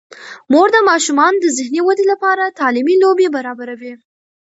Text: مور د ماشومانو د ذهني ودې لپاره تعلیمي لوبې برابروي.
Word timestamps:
مور 0.51 0.67
د 0.75 0.77
ماشومانو 0.89 1.37
د 1.41 1.45
ذهني 1.57 1.81
ودې 1.83 2.05
لپاره 2.11 2.55
تعلیمي 2.59 2.95
لوبې 3.03 3.27
برابروي. 3.35 3.93